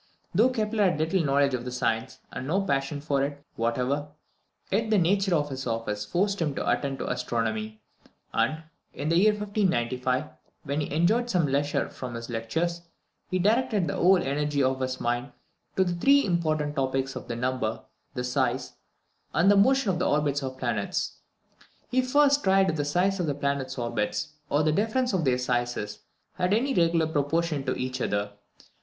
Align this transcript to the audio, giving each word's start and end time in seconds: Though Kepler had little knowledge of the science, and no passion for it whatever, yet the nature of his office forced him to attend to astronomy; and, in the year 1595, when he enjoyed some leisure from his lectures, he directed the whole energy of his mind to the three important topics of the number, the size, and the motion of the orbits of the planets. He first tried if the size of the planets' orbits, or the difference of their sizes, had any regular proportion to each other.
Though 0.33 0.49
Kepler 0.49 0.85
had 0.85 0.97
little 0.97 1.23
knowledge 1.23 1.53
of 1.53 1.63
the 1.63 1.69
science, 1.71 2.17
and 2.31 2.47
no 2.47 2.59
passion 2.63 3.01
for 3.01 3.21
it 3.23 3.45
whatever, 3.55 4.07
yet 4.71 4.89
the 4.89 4.97
nature 4.97 5.35
of 5.35 5.49
his 5.51 5.67
office 5.67 6.05
forced 6.05 6.41
him 6.41 6.55
to 6.55 6.67
attend 6.67 6.97
to 6.97 7.07
astronomy; 7.07 7.83
and, 8.33 8.63
in 8.95 9.09
the 9.09 9.17
year 9.17 9.31
1595, 9.33 10.25
when 10.63 10.81
he 10.81 10.91
enjoyed 10.91 11.29
some 11.29 11.45
leisure 11.45 11.87
from 11.91 12.15
his 12.15 12.31
lectures, 12.31 12.81
he 13.29 13.37
directed 13.37 13.85
the 13.85 13.95
whole 13.95 14.17
energy 14.17 14.63
of 14.63 14.79
his 14.79 14.99
mind 14.99 15.33
to 15.75 15.83
the 15.83 15.93
three 15.93 16.25
important 16.25 16.75
topics 16.75 17.15
of 17.15 17.27
the 17.27 17.35
number, 17.35 17.83
the 18.15 18.23
size, 18.23 18.73
and 19.35 19.51
the 19.51 19.55
motion 19.55 19.91
of 19.91 19.99
the 19.99 20.07
orbits 20.09 20.41
of 20.41 20.53
the 20.55 20.59
planets. 20.61 21.17
He 21.91 22.01
first 22.01 22.43
tried 22.43 22.71
if 22.71 22.75
the 22.75 22.85
size 22.85 23.19
of 23.19 23.27
the 23.27 23.35
planets' 23.35 23.77
orbits, 23.77 24.29
or 24.49 24.63
the 24.63 24.71
difference 24.71 25.13
of 25.13 25.25
their 25.25 25.37
sizes, 25.37 25.99
had 26.37 26.55
any 26.55 26.73
regular 26.73 27.05
proportion 27.05 27.63
to 27.65 27.75
each 27.77 28.01
other. 28.01 28.31